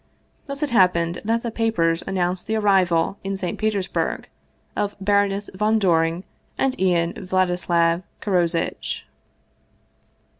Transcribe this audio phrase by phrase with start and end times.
[0.47, 3.59] Thus it happened that the papers an nounced the arrival in St.
[3.59, 4.27] Petersburg
[4.75, 6.23] of Baroness von Doring
[6.57, 9.03] and Ian Vladislav Karozitch.